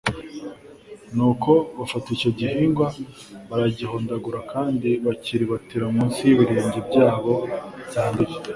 Nuko 1.15 1.51
bafata 1.77 2.07
icyo 2.17 2.29
gihingwa 2.39 2.87
baragihondagura 3.49 4.39
kandi 4.53 4.89
bakiribatira 5.05 5.85
munsi 5.95 6.19
y'ibirenge 6.25 6.79
byabo 6.89 7.33
byanduye, 7.89 8.35